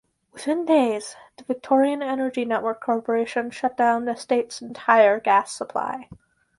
[0.33, 6.09] Within days, the Victorian Energy Network Corporation shut down the state's entire gas supply.